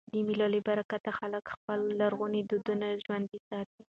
د 0.13 0.15
مېلو 0.27 0.47
له 0.53 0.59
برکته 0.67 1.09
خلک 1.19 1.43
خپل 1.55 1.79
لرغوني 1.99 2.41
دودونه 2.49 2.85
ژوندي 3.03 3.39
ساتي. 3.49 3.81